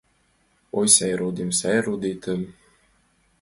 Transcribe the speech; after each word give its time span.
Ой, 0.77 0.87
сай 0.95 1.13
родем, 1.19 1.49
сай 1.59 1.77
родетым 1.85 2.41